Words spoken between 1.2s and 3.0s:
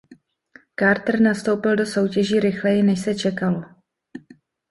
nastoupil do soutěží rychleji než